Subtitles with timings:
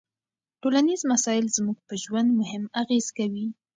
[0.61, 3.45] ټولنيز مسایل زموږ په ژوند مستقیم اغېز کوي.